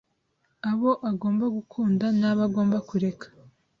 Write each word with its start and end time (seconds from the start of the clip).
abo 0.71 0.91
agomba 1.09 1.45
gukunda 1.57 2.05
nabo 2.19 2.41
agomba 2.47 2.77
kureka. 2.89 3.27